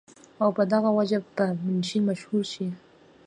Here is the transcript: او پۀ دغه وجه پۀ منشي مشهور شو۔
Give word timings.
او 0.41 0.49
پۀ 0.55 0.63
دغه 0.73 0.89
وجه 0.97 1.19
پۀ 1.35 1.45
منشي 1.63 1.99
مشهور 2.07 2.43
شو۔ 2.51 2.67